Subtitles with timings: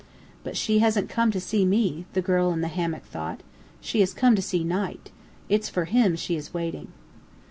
[0.43, 3.41] "But she hasn't come to see me," the girl in the hammock thought.
[3.81, 5.11] "She has come to see Knight.
[5.47, 6.87] It's for him she is waiting."